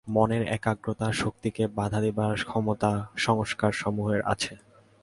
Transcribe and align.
মনের 0.07 0.43
একাগ্রতা-শক্তিকে 0.47 1.63
বাধা 1.77 1.99
দিবার 2.01 2.33
ক্ষমতা 2.43 2.91
সংস্কারসমূহের 3.17 4.21
আছে। 4.25 4.53